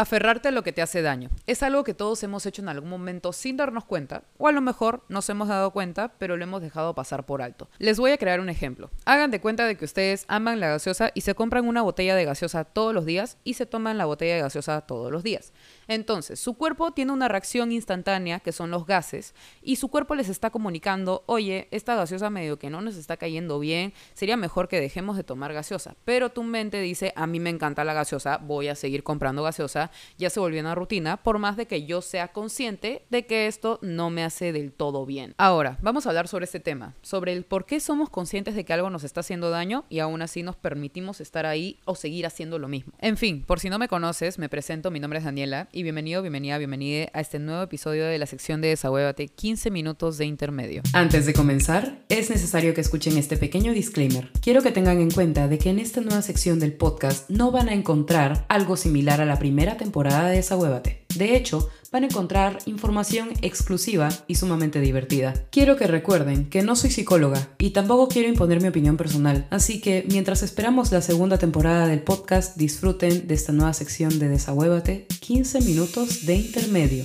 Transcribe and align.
Aferrarte 0.00 0.48
a 0.48 0.50
lo 0.50 0.62
que 0.62 0.72
te 0.72 0.80
hace 0.80 1.02
daño. 1.02 1.28
Es 1.46 1.62
algo 1.62 1.84
que 1.84 1.92
todos 1.92 2.22
hemos 2.22 2.46
hecho 2.46 2.62
en 2.62 2.70
algún 2.70 2.88
momento 2.88 3.34
sin 3.34 3.58
darnos 3.58 3.84
cuenta, 3.84 4.22
o 4.38 4.48
a 4.48 4.52
lo 4.52 4.62
mejor 4.62 5.04
nos 5.10 5.28
hemos 5.28 5.48
dado 5.48 5.72
cuenta, 5.72 6.14
pero 6.16 6.38
lo 6.38 6.42
hemos 6.42 6.62
dejado 6.62 6.94
pasar 6.94 7.26
por 7.26 7.42
alto. 7.42 7.68
Les 7.76 7.98
voy 7.98 8.12
a 8.12 8.16
crear 8.16 8.40
un 8.40 8.48
ejemplo. 8.48 8.90
Hagan 9.04 9.30
de 9.30 9.42
cuenta 9.42 9.66
de 9.66 9.76
que 9.76 9.84
ustedes 9.84 10.24
aman 10.26 10.58
la 10.58 10.68
gaseosa 10.68 11.10
y 11.12 11.20
se 11.20 11.34
compran 11.34 11.68
una 11.68 11.82
botella 11.82 12.16
de 12.16 12.24
gaseosa 12.24 12.64
todos 12.64 12.94
los 12.94 13.04
días 13.04 13.36
y 13.44 13.52
se 13.52 13.66
toman 13.66 13.98
la 13.98 14.06
botella 14.06 14.36
de 14.36 14.40
gaseosa 14.40 14.80
todos 14.80 15.12
los 15.12 15.22
días. 15.22 15.52
Entonces, 15.90 16.38
su 16.38 16.54
cuerpo 16.54 16.92
tiene 16.92 17.12
una 17.12 17.26
reacción 17.26 17.72
instantánea, 17.72 18.40
que 18.40 18.52
son 18.52 18.70
los 18.70 18.86
gases, 18.86 19.34
y 19.60 19.76
su 19.76 19.88
cuerpo 19.88 20.14
les 20.14 20.28
está 20.28 20.50
comunicando, 20.50 21.24
oye, 21.26 21.66
esta 21.72 21.96
gaseosa 21.96 22.30
medio 22.30 22.60
que 22.60 22.70
no 22.70 22.80
nos 22.80 22.94
está 22.94 23.16
cayendo 23.16 23.58
bien, 23.58 23.92
sería 24.14 24.36
mejor 24.36 24.68
que 24.68 24.80
dejemos 24.80 25.16
de 25.16 25.24
tomar 25.24 25.52
gaseosa. 25.52 25.96
Pero 26.04 26.30
tu 26.30 26.44
mente 26.44 26.80
dice, 26.80 27.12
a 27.16 27.26
mí 27.26 27.40
me 27.40 27.50
encanta 27.50 27.82
la 27.82 27.92
gaseosa, 27.92 28.38
voy 28.38 28.68
a 28.68 28.76
seguir 28.76 29.02
comprando 29.02 29.42
gaseosa 29.42 29.90
ya 30.16 30.30
se 30.30 30.40
volvió 30.40 30.60
una 30.60 30.74
rutina, 30.74 31.16
por 31.16 31.38
más 31.38 31.56
de 31.56 31.66
que 31.66 31.84
yo 31.84 32.02
sea 32.02 32.28
consciente 32.28 33.02
de 33.10 33.26
que 33.26 33.46
esto 33.46 33.78
no 33.82 34.10
me 34.10 34.24
hace 34.24 34.52
del 34.52 34.72
todo 34.72 35.06
bien. 35.06 35.34
Ahora, 35.38 35.78
vamos 35.82 36.06
a 36.06 36.10
hablar 36.10 36.28
sobre 36.28 36.44
este 36.44 36.60
tema, 36.60 36.94
sobre 37.02 37.32
el 37.32 37.44
por 37.44 37.66
qué 37.66 37.80
somos 37.80 38.10
conscientes 38.10 38.54
de 38.54 38.64
que 38.64 38.72
algo 38.72 38.90
nos 38.90 39.04
está 39.04 39.20
haciendo 39.20 39.50
daño 39.50 39.84
y 39.88 39.98
aún 39.98 40.22
así 40.22 40.42
nos 40.42 40.56
permitimos 40.56 41.20
estar 41.20 41.46
ahí 41.46 41.78
o 41.84 41.94
seguir 41.94 42.26
haciendo 42.26 42.58
lo 42.58 42.68
mismo. 42.68 42.92
En 42.98 43.16
fin, 43.16 43.42
por 43.42 43.60
si 43.60 43.70
no 43.70 43.78
me 43.78 43.88
conoces, 43.88 44.38
me 44.38 44.48
presento, 44.48 44.90
mi 44.90 45.00
nombre 45.00 45.18
es 45.18 45.24
Daniela 45.24 45.68
bienvenido, 45.82 46.22
bienvenida, 46.22 46.58
bienvenida 46.58 47.08
a 47.12 47.20
este 47.20 47.38
nuevo 47.38 47.62
episodio 47.62 48.04
de 48.04 48.18
la 48.18 48.26
sección 48.26 48.60
de 48.60 48.68
Desahuévate 48.68 49.28
15 49.28 49.70
minutos 49.70 50.18
de 50.18 50.26
intermedio. 50.26 50.82
Antes 50.92 51.26
de 51.26 51.32
comenzar, 51.32 52.04
es 52.08 52.30
necesario 52.30 52.74
que 52.74 52.80
escuchen 52.80 53.16
este 53.16 53.36
pequeño 53.36 53.72
disclaimer. 53.72 54.30
Quiero 54.40 54.62
que 54.62 54.72
tengan 54.72 55.00
en 55.00 55.10
cuenta 55.10 55.48
de 55.48 55.58
que 55.58 55.70
en 55.70 55.78
esta 55.78 56.00
nueva 56.00 56.22
sección 56.22 56.60
del 56.60 56.72
podcast 56.72 57.28
no 57.30 57.50
van 57.50 57.68
a 57.68 57.74
encontrar 57.74 58.46
algo 58.48 58.76
similar 58.76 59.20
a 59.20 59.26
la 59.26 59.38
primera 59.38 59.76
temporada 59.76 60.28
de 60.28 60.36
Desahuévate. 60.36 61.04
De 61.16 61.36
hecho, 61.36 61.68
van 61.92 62.04
a 62.04 62.06
encontrar 62.06 62.58
información 62.66 63.30
exclusiva 63.42 64.08
y 64.26 64.36
sumamente 64.36 64.80
divertida. 64.80 65.34
Quiero 65.50 65.76
que 65.76 65.86
recuerden 65.86 66.48
que 66.48 66.62
no 66.62 66.76
soy 66.76 66.90
psicóloga 66.90 67.48
y 67.58 67.70
tampoco 67.70 68.08
quiero 68.08 68.28
imponer 68.28 68.60
mi 68.60 68.68
opinión 68.68 68.96
personal, 68.96 69.46
así 69.50 69.80
que 69.80 70.04
mientras 70.10 70.42
esperamos 70.42 70.92
la 70.92 71.02
segunda 71.02 71.38
temporada 71.38 71.86
del 71.86 72.02
podcast, 72.02 72.56
disfruten 72.56 73.26
de 73.26 73.34
esta 73.34 73.52
nueva 73.52 73.72
sección 73.72 74.18
de 74.18 74.28
Desahuévate, 74.28 75.06
15 75.20 75.60
minutos 75.62 76.26
de 76.26 76.36
intermedio. 76.36 77.04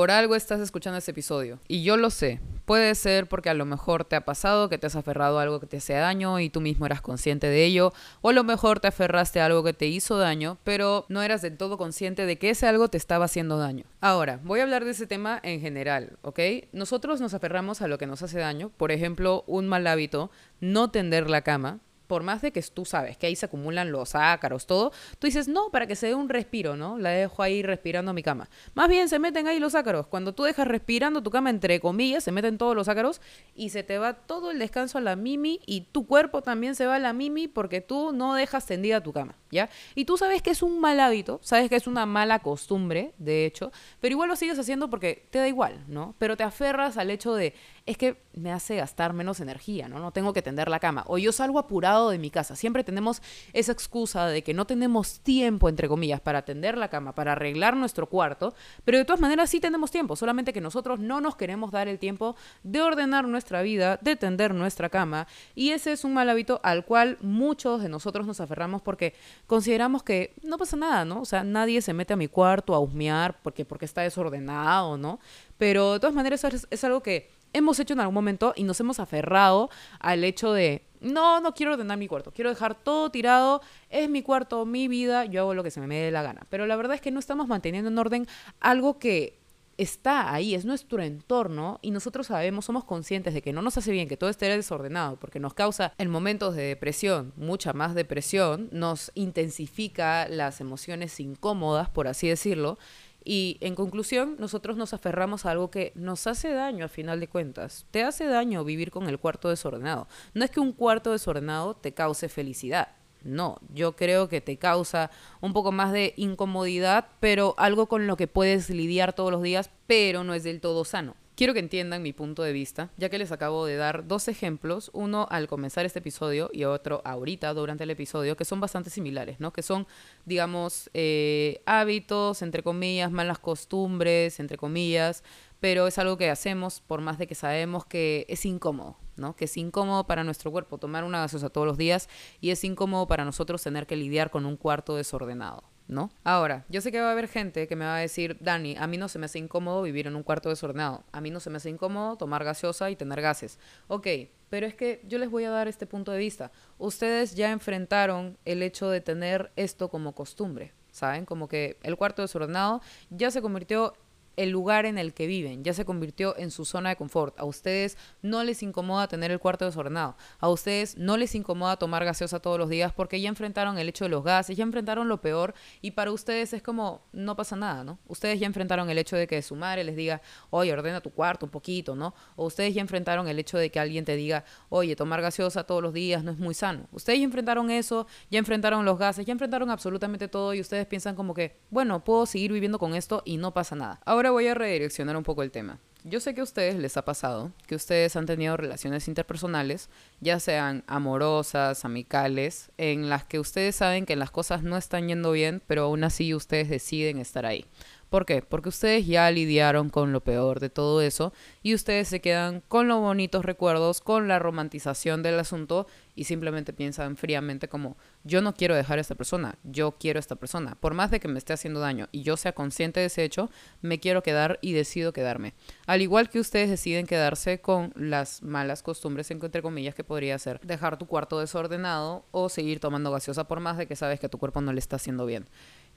Por 0.00 0.10
algo 0.10 0.34
estás 0.34 0.60
escuchando 0.60 0.96
este 0.96 1.10
episodio. 1.10 1.58
Y 1.68 1.82
yo 1.82 1.98
lo 1.98 2.08
sé. 2.08 2.40
Puede 2.64 2.94
ser 2.94 3.26
porque 3.26 3.50
a 3.50 3.54
lo 3.54 3.66
mejor 3.66 4.06
te 4.06 4.16
ha 4.16 4.24
pasado 4.24 4.70
que 4.70 4.78
te 4.78 4.86
has 4.86 4.96
aferrado 4.96 5.38
a 5.38 5.42
algo 5.42 5.60
que 5.60 5.66
te 5.66 5.76
hace 5.76 5.92
daño 5.92 6.40
y 6.40 6.48
tú 6.48 6.62
mismo 6.62 6.86
eras 6.86 7.02
consciente 7.02 7.48
de 7.48 7.66
ello. 7.66 7.92
O 8.22 8.30
a 8.30 8.32
lo 8.32 8.42
mejor 8.42 8.80
te 8.80 8.88
aferraste 8.88 9.42
a 9.42 9.44
algo 9.44 9.62
que 9.62 9.74
te 9.74 9.88
hizo 9.88 10.16
daño, 10.16 10.56
pero 10.64 11.04
no 11.10 11.20
eras 11.20 11.42
del 11.42 11.58
todo 11.58 11.76
consciente 11.76 12.24
de 12.24 12.38
que 12.38 12.48
ese 12.48 12.66
algo 12.66 12.88
te 12.88 12.96
estaba 12.96 13.26
haciendo 13.26 13.58
daño. 13.58 13.84
Ahora, 14.00 14.40
voy 14.42 14.60
a 14.60 14.62
hablar 14.62 14.86
de 14.86 14.92
ese 14.92 15.06
tema 15.06 15.38
en 15.42 15.60
general, 15.60 16.16
¿ok? 16.22 16.40
Nosotros 16.72 17.20
nos 17.20 17.34
aferramos 17.34 17.82
a 17.82 17.86
lo 17.86 17.98
que 17.98 18.06
nos 18.06 18.22
hace 18.22 18.38
daño. 18.38 18.70
Por 18.78 18.92
ejemplo, 18.92 19.44
un 19.46 19.68
mal 19.68 19.86
hábito, 19.86 20.30
no 20.60 20.90
tender 20.90 21.28
la 21.28 21.42
cama 21.42 21.80
por 22.10 22.24
más 22.24 22.42
de 22.42 22.50
que 22.50 22.60
tú 22.60 22.84
sabes 22.84 23.16
que 23.16 23.28
ahí 23.28 23.36
se 23.36 23.46
acumulan 23.46 23.92
los 23.92 24.16
ácaros, 24.16 24.66
todo, 24.66 24.90
tú 25.20 25.28
dices, 25.28 25.46
no, 25.46 25.70
para 25.70 25.86
que 25.86 25.94
se 25.94 26.08
dé 26.08 26.16
un 26.16 26.28
respiro, 26.28 26.74
¿no? 26.74 26.98
La 26.98 27.10
dejo 27.10 27.40
ahí 27.40 27.62
respirando 27.62 28.12
mi 28.12 28.24
cama. 28.24 28.50
Más 28.74 28.88
bien 28.88 29.08
se 29.08 29.20
meten 29.20 29.46
ahí 29.46 29.60
los 29.60 29.76
ácaros. 29.76 30.08
Cuando 30.08 30.34
tú 30.34 30.42
dejas 30.42 30.66
respirando 30.66 31.22
tu 31.22 31.30
cama, 31.30 31.50
entre 31.50 31.78
comillas, 31.78 32.24
se 32.24 32.32
meten 32.32 32.58
todos 32.58 32.74
los 32.74 32.88
ácaros 32.88 33.20
y 33.54 33.68
se 33.68 33.84
te 33.84 33.98
va 33.98 34.14
todo 34.14 34.50
el 34.50 34.58
descanso 34.58 34.98
a 34.98 35.00
la 35.00 35.14
mimi 35.14 35.60
y 35.66 35.82
tu 35.82 36.04
cuerpo 36.04 36.42
también 36.42 36.74
se 36.74 36.84
va 36.84 36.96
a 36.96 36.98
la 36.98 37.12
mimi 37.12 37.46
porque 37.46 37.80
tú 37.80 38.10
no 38.10 38.34
dejas 38.34 38.66
tendida 38.66 39.00
tu 39.00 39.12
cama, 39.12 39.36
¿ya? 39.50 39.68
Y 39.94 40.04
tú 40.04 40.16
sabes 40.16 40.42
que 40.42 40.50
es 40.50 40.62
un 40.62 40.80
mal 40.80 41.00
hábito, 41.00 41.40
sabes 41.42 41.68
que 41.68 41.76
es 41.76 41.86
una 41.86 42.06
mala 42.06 42.40
costumbre, 42.40 43.12
de 43.18 43.46
hecho, 43.46 43.72
pero 44.00 44.12
igual 44.12 44.28
lo 44.28 44.36
sigues 44.36 44.58
haciendo 44.58 44.90
porque 44.90 45.26
te 45.30 45.38
da 45.38 45.48
igual, 45.48 45.84
¿no? 45.88 46.14
Pero 46.18 46.36
te 46.36 46.42
aferras 46.42 46.96
al 46.96 47.10
hecho 47.10 47.34
de, 47.34 47.54
es 47.86 47.96
que 47.96 48.16
me 48.34 48.52
hace 48.52 48.76
gastar 48.76 49.12
menos 49.12 49.40
energía, 49.40 49.88
¿no? 49.88 49.98
No 49.98 50.12
tengo 50.12 50.32
que 50.32 50.42
tender 50.42 50.68
la 50.68 50.78
cama. 50.78 51.04
O 51.08 51.18
yo 51.18 51.32
salgo 51.32 51.58
apurado 51.58 52.10
de 52.10 52.18
mi 52.18 52.30
casa. 52.30 52.54
Siempre 52.54 52.84
tenemos 52.84 53.22
esa 53.52 53.72
excusa 53.72 54.26
de 54.26 54.42
que 54.42 54.54
no 54.54 54.66
tenemos 54.66 55.20
tiempo, 55.20 55.68
entre 55.68 55.88
comillas, 55.88 56.20
para 56.20 56.42
tender 56.42 56.78
la 56.78 56.88
cama, 56.88 57.14
para 57.14 57.32
arreglar 57.32 57.76
nuestro 57.76 58.08
cuarto, 58.08 58.54
pero 58.84 58.98
de 58.98 59.04
todas 59.04 59.20
maneras 59.20 59.50
sí 59.50 59.60
tenemos 59.60 59.90
tiempo, 59.90 60.16
solamente 60.16 60.52
que 60.52 60.60
nosotros 60.60 61.00
no 61.00 61.20
nos 61.20 61.36
queremos 61.36 61.70
dar 61.70 61.88
el 61.88 61.98
tiempo 61.98 62.36
de 62.62 62.82
ordenar 62.82 63.26
nuestra 63.26 63.62
vida, 63.62 63.98
de 64.00 64.16
tender 64.16 64.54
nuestra 64.54 64.88
cama, 64.88 65.26
y 65.54 65.70
ese 65.70 65.92
es 65.92 66.04
un 66.04 66.14
mal 66.14 66.28
hábito 66.28 66.60
al 66.62 66.84
cual 66.84 67.18
muchos 67.20 67.82
de 67.82 67.88
nosotros 67.88 68.26
nos 68.26 68.40
aferramos 68.40 68.82
porque 68.82 69.14
consideramos 69.46 70.02
que 70.02 70.34
no 70.42 70.58
pasa 70.58 70.76
nada, 70.76 71.04
¿no? 71.04 71.20
O 71.20 71.24
sea, 71.24 71.44
nadie 71.44 71.82
se 71.82 71.92
mete 71.92 72.12
a 72.12 72.16
mi 72.16 72.28
cuarto 72.28 72.74
a 72.74 72.80
husmear 72.80 73.40
porque, 73.42 73.64
porque 73.64 73.84
está 73.84 74.02
desordenado, 74.02 74.96
¿no? 74.96 75.20
Pero 75.58 75.94
de 75.94 76.00
todas 76.00 76.14
maneras 76.14 76.44
es, 76.44 76.66
es 76.70 76.84
algo 76.84 77.02
que 77.02 77.30
hemos 77.52 77.78
hecho 77.80 77.94
en 77.94 78.00
algún 78.00 78.14
momento 78.14 78.52
y 78.56 78.64
nos 78.64 78.78
hemos 78.80 79.00
aferrado 79.00 79.70
al 79.98 80.24
hecho 80.24 80.52
de, 80.52 80.84
no, 81.00 81.40
no 81.40 81.54
quiero 81.54 81.72
ordenar 81.72 81.98
mi 81.98 82.06
cuarto, 82.06 82.32
quiero 82.32 82.50
dejar 82.50 82.74
todo 82.74 83.10
tirado, 83.10 83.60
es 83.88 84.08
mi 84.08 84.22
cuarto, 84.22 84.64
mi 84.66 84.88
vida, 84.88 85.24
yo 85.24 85.42
hago 85.42 85.54
lo 85.54 85.62
que 85.62 85.70
se 85.70 85.80
me 85.80 85.98
dé 85.98 86.10
la 86.10 86.22
gana. 86.22 86.46
Pero 86.48 86.66
la 86.66 86.76
verdad 86.76 86.94
es 86.94 87.00
que 87.00 87.10
no 87.10 87.18
estamos 87.18 87.48
manteniendo 87.48 87.90
en 87.90 87.98
orden 87.98 88.26
algo 88.60 88.98
que 88.98 89.39
está 89.78 90.32
ahí, 90.32 90.54
es 90.54 90.64
nuestro 90.64 91.02
entorno 91.02 91.78
y 91.82 91.90
nosotros 91.90 92.26
sabemos, 92.26 92.64
somos 92.64 92.84
conscientes 92.84 93.34
de 93.34 93.42
que 93.42 93.52
no 93.52 93.62
nos 93.62 93.78
hace 93.78 93.92
bien 93.92 94.08
que 94.08 94.16
todo 94.16 94.30
esté 94.30 94.46
desordenado 94.46 95.16
porque 95.16 95.40
nos 95.40 95.54
causa 95.54 95.94
en 95.98 96.10
momentos 96.10 96.54
de 96.54 96.62
depresión, 96.62 97.32
mucha 97.36 97.72
más 97.72 97.94
depresión, 97.94 98.68
nos 98.72 99.10
intensifica 99.14 100.28
las 100.28 100.60
emociones 100.60 101.18
incómodas, 101.20 101.88
por 101.88 102.08
así 102.08 102.28
decirlo, 102.28 102.78
y 103.24 103.58
en 103.60 103.74
conclusión, 103.74 104.36
nosotros 104.38 104.76
nos 104.76 104.94
aferramos 104.94 105.44
a 105.44 105.50
algo 105.50 105.70
que 105.70 105.92
nos 105.94 106.26
hace 106.26 106.52
daño 106.52 106.86
a 106.86 106.88
final 106.88 107.20
de 107.20 107.28
cuentas. 107.28 107.86
Te 107.90 108.02
hace 108.02 108.24
daño 108.24 108.64
vivir 108.64 108.90
con 108.90 109.08
el 109.08 109.18
cuarto 109.18 109.50
desordenado. 109.50 110.08
No 110.32 110.44
es 110.44 110.50
que 110.50 110.60
un 110.60 110.72
cuarto 110.72 111.12
desordenado 111.12 111.74
te 111.74 111.92
cause 111.92 112.28
felicidad. 112.28 112.88
No, 113.24 113.58
yo 113.72 113.96
creo 113.96 114.28
que 114.28 114.40
te 114.40 114.56
causa 114.56 115.10
un 115.40 115.52
poco 115.52 115.72
más 115.72 115.92
de 115.92 116.14
incomodidad, 116.16 117.08
pero 117.20 117.54
algo 117.58 117.86
con 117.86 118.06
lo 118.06 118.16
que 118.16 118.26
puedes 118.26 118.70
lidiar 118.70 119.12
todos 119.12 119.30
los 119.30 119.42
días, 119.42 119.70
pero 119.86 120.24
no 120.24 120.34
es 120.34 120.44
del 120.44 120.60
todo 120.60 120.84
sano. 120.84 121.16
Quiero 121.40 121.54
que 121.54 121.60
entiendan 121.60 122.02
mi 122.02 122.12
punto 122.12 122.42
de 122.42 122.52
vista, 122.52 122.90
ya 122.98 123.08
que 123.08 123.16
les 123.16 123.32
acabo 123.32 123.64
de 123.64 123.76
dar 123.76 124.06
dos 124.06 124.28
ejemplos, 124.28 124.90
uno 124.92 125.26
al 125.30 125.48
comenzar 125.48 125.86
este 125.86 126.00
episodio 126.00 126.50
y 126.52 126.64
otro 126.64 127.00
ahorita 127.02 127.54
durante 127.54 127.84
el 127.84 127.90
episodio, 127.90 128.36
que 128.36 128.44
son 128.44 128.60
bastante 128.60 128.90
similares, 128.90 129.40
¿no? 129.40 129.50
Que 129.50 129.62
son, 129.62 129.86
digamos, 130.26 130.90
eh, 130.92 131.62
hábitos, 131.64 132.42
entre 132.42 132.62
comillas, 132.62 133.10
malas 133.10 133.38
costumbres, 133.38 134.38
entre 134.38 134.58
comillas, 134.58 135.24
pero 135.60 135.86
es 135.86 135.98
algo 135.98 136.18
que 136.18 136.28
hacemos 136.28 136.82
por 136.82 137.00
más 137.00 137.16
de 137.16 137.26
que 137.26 137.34
sabemos 137.34 137.86
que 137.86 138.26
es 138.28 138.44
incómodo, 138.44 138.98
Que 139.36 139.44
es 139.44 139.56
incómodo 139.56 140.04
para 140.04 140.24
nuestro 140.24 140.50
cuerpo 140.50 140.78
tomar 140.78 141.04
una 141.04 141.20
gaseosa 141.20 141.50
todos 141.50 141.66
los 141.66 141.78
días 141.78 142.08
y 142.40 142.50
es 142.50 142.64
incómodo 142.64 143.06
para 143.06 143.24
nosotros 143.24 143.62
tener 143.62 143.86
que 143.86 143.96
lidiar 143.96 144.30
con 144.30 144.46
un 144.46 144.56
cuarto 144.56 144.96
desordenado. 144.96 145.62
¿no? 145.90 146.10
Ahora, 146.22 146.64
yo 146.68 146.80
sé 146.80 146.92
que 146.92 147.00
va 147.00 147.08
a 147.08 147.12
haber 147.12 147.28
gente 147.28 147.66
que 147.66 147.76
me 147.76 147.84
va 147.84 147.96
a 147.96 148.00
decir, 148.00 148.36
Dani, 148.40 148.76
a 148.76 148.86
mí 148.86 148.96
no 148.96 149.08
se 149.08 149.18
me 149.18 149.26
hace 149.26 149.38
incómodo 149.38 149.82
vivir 149.82 150.06
en 150.06 150.14
un 150.14 150.22
cuarto 150.22 150.48
desordenado, 150.48 151.02
a 151.10 151.20
mí 151.20 151.30
no 151.30 151.40
se 151.40 151.50
me 151.50 151.56
hace 151.56 151.68
incómodo 151.68 152.16
tomar 152.16 152.44
gaseosa 152.44 152.90
y 152.90 152.96
tener 152.96 153.20
gases. 153.20 153.58
Ok, 153.88 154.06
pero 154.48 154.66
es 154.66 154.74
que 154.74 155.02
yo 155.06 155.18
les 155.18 155.30
voy 155.30 155.44
a 155.44 155.50
dar 155.50 155.68
este 155.68 155.86
punto 155.86 156.12
de 156.12 156.18
vista. 156.18 156.52
Ustedes 156.78 157.34
ya 157.34 157.50
enfrentaron 157.50 158.38
el 158.44 158.62
hecho 158.62 158.88
de 158.88 159.00
tener 159.00 159.50
esto 159.56 159.88
como 159.88 160.14
costumbre, 160.14 160.72
¿saben? 160.92 161.24
Como 161.24 161.48
que 161.48 161.76
el 161.82 161.96
cuarto 161.96 162.22
desordenado 162.22 162.80
ya 163.10 163.30
se 163.30 163.42
convirtió 163.42 163.94
el 164.36 164.50
lugar 164.50 164.86
en 164.86 164.98
el 164.98 165.12
que 165.12 165.26
viven, 165.26 165.64
ya 165.64 165.72
se 165.74 165.84
convirtió 165.84 166.36
en 166.38 166.50
su 166.50 166.64
zona 166.64 166.90
de 166.90 166.96
confort. 166.96 167.38
A 167.38 167.44
ustedes 167.44 167.98
no 168.22 168.44
les 168.44 168.62
incomoda 168.62 169.08
tener 169.08 169.30
el 169.30 169.38
cuarto 169.38 169.64
desordenado. 169.64 170.16
A 170.38 170.48
ustedes 170.48 170.96
no 170.96 171.16
les 171.16 171.34
incomoda 171.34 171.76
tomar 171.76 172.04
gaseosa 172.04 172.40
todos 172.40 172.58
los 172.58 172.68
días 172.68 172.92
porque 172.92 173.20
ya 173.20 173.28
enfrentaron 173.28 173.78
el 173.78 173.88
hecho 173.88 174.04
de 174.04 174.10
los 174.10 174.24
gases, 174.24 174.56
ya 174.56 174.64
enfrentaron 174.64 175.08
lo 175.08 175.20
peor 175.20 175.54
y 175.80 175.92
para 175.92 176.12
ustedes 176.12 176.52
es 176.52 176.62
como 176.62 177.02
no 177.12 177.36
pasa 177.36 177.56
nada, 177.56 177.84
¿no? 177.84 177.98
Ustedes 178.06 178.40
ya 178.40 178.46
enfrentaron 178.46 178.88
el 178.90 178.98
hecho 178.98 179.16
de 179.16 179.26
que 179.26 179.42
su 179.42 179.56
madre 179.56 179.84
les 179.84 179.96
diga, 179.96 180.22
oye, 180.50 180.72
ordena 180.72 181.00
tu 181.00 181.10
cuarto 181.10 181.46
un 181.46 181.52
poquito, 181.52 181.94
¿no? 181.94 182.14
O 182.36 182.46
ustedes 182.46 182.74
ya 182.74 182.80
enfrentaron 182.80 183.28
el 183.28 183.38
hecho 183.38 183.58
de 183.58 183.70
que 183.70 183.80
alguien 183.80 184.04
te 184.04 184.16
diga, 184.16 184.44
oye, 184.68 184.96
tomar 184.96 185.22
gaseosa 185.22 185.64
todos 185.64 185.82
los 185.82 185.92
días 185.92 186.24
no 186.24 186.30
es 186.30 186.38
muy 186.38 186.54
sano. 186.54 186.86
Ustedes 186.92 187.18
ya 187.18 187.24
enfrentaron 187.24 187.70
eso, 187.70 188.06
ya 188.30 188.38
enfrentaron 188.38 188.84
los 188.84 188.98
gases, 188.98 189.26
ya 189.26 189.32
enfrentaron 189.32 189.70
absolutamente 189.70 190.28
todo 190.28 190.54
y 190.54 190.60
ustedes 190.60 190.86
piensan 190.86 191.14
como 191.14 191.34
que, 191.34 191.58
bueno, 191.70 192.04
puedo 192.04 192.26
seguir 192.26 192.52
viviendo 192.52 192.78
con 192.78 192.94
esto 192.94 193.22
y 193.24 193.36
no 193.36 193.52
pasa 193.52 193.74
nada. 193.74 194.00
Ahora 194.04 194.19
voy 194.28 194.48
a 194.48 194.54
redireccionar 194.54 195.16
un 195.16 195.22
poco 195.22 195.42
el 195.42 195.50
tema. 195.50 195.78
Yo 196.02 196.18
sé 196.18 196.34
que 196.34 196.40
a 196.40 196.44
ustedes 196.44 196.76
les 196.76 196.96
ha 196.96 197.04
pasado 197.04 197.52
que 197.66 197.74
ustedes 197.74 198.16
han 198.16 198.24
tenido 198.24 198.56
relaciones 198.56 199.06
interpersonales, 199.06 199.90
ya 200.20 200.40
sean 200.40 200.82
amorosas, 200.86 201.84
amicales, 201.84 202.70
en 202.78 203.10
las 203.10 203.24
que 203.24 203.38
ustedes 203.38 203.76
saben 203.76 204.06
que 204.06 204.16
las 204.16 204.30
cosas 204.30 204.62
no 204.62 204.78
están 204.78 205.08
yendo 205.08 205.32
bien, 205.32 205.62
pero 205.66 205.84
aún 205.84 206.02
así 206.04 206.34
ustedes 206.34 206.70
deciden 206.70 207.18
estar 207.18 207.44
ahí. 207.44 207.66
¿Por 208.10 208.26
qué? 208.26 208.42
Porque 208.42 208.70
ustedes 208.70 209.06
ya 209.06 209.30
lidiaron 209.30 209.88
con 209.88 210.12
lo 210.12 210.20
peor 210.24 210.58
de 210.58 210.68
todo 210.68 211.00
eso 211.00 211.32
y 211.62 211.74
ustedes 211.74 212.08
se 212.08 212.20
quedan 212.20 212.60
con 212.66 212.88
los 212.88 212.98
bonitos 212.98 213.44
recuerdos, 213.44 214.00
con 214.00 214.26
la 214.26 214.40
romantización 214.40 215.22
del 215.22 215.38
asunto 215.38 215.86
y 216.16 216.24
simplemente 216.24 216.72
piensan 216.72 217.16
fríamente 217.16 217.68
como 217.68 217.96
yo 218.24 218.42
no 218.42 218.52
quiero 218.52 218.74
dejar 218.74 218.98
a 218.98 219.00
esta 219.00 219.14
persona, 219.14 219.58
yo 219.62 219.92
quiero 219.92 220.18
a 220.18 220.20
esta 220.20 220.34
persona. 220.34 220.74
Por 220.74 220.92
más 220.92 221.12
de 221.12 221.20
que 221.20 221.28
me 221.28 221.38
esté 221.38 221.52
haciendo 221.52 221.78
daño 221.78 222.08
y 222.10 222.22
yo 222.22 222.36
sea 222.36 222.52
consciente 222.52 222.98
de 222.98 223.06
ese 223.06 223.22
hecho, 223.22 223.48
me 223.80 224.00
quiero 224.00 224.24
quedar 224.24 224.58
y 224.60 224.72
decido 224.72 225.12
quedarme. 225.12 225.54
Al 225.86 226.02
igual 226.02 226.30
que 226.30 226.40
ustedes 226.40 226.68
deciden 226.68 227.06
quedarse 227.06 227.60
con 227.60 227.92
las 227.94 228.42
malas 228.42 228.82
costumbres, 228.82 229.30
entre 229.30 229.62
comillas, 229.62 229.94
que 229.94 230.02
podría 230.02 230.36
ser 230.40 230.58
dejar 230.62 230.98
tu 230.98 231.06
cuarto 231.06 231.38
desordenado 231.38 232.26
o 232.32 232.48
seguir 232.48 232.80
tomando 232.80 233.12
gaseosa 233.12 233.46
por 233.46 233.60
más 233.60 233.78
de 233.78 233.86
que 233.86 233.94
sabes 233.94 234.18
que 234.18 234.28
tu 234.28 234.38
cuerpo 234.38 234.60
no 234.60 234.72
le 234.72 234.80
está 234.80 234.96
haciendo 234.96 235.26
bien. 235.26 235.46